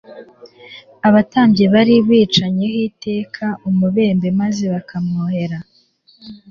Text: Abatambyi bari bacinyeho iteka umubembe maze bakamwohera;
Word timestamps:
Abatambyi 1.07 1.65
bari 1.73 1.95
bacinyeho 2.07 2.77
iteka 2.89 3.45
umubembe 3.69 4.27
maze 4.41 4.63
bakamwohera; 4.73 5.57